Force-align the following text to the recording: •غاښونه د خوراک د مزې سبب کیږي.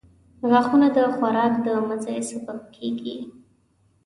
•غاښونه 0.49 0.87
د 0.95 0.97
خوراک 1.15 1.53
د 1.65 1.67
مزې 1.87 2.17
سبب 2.29 2.59
کیږي. 2.75 3.17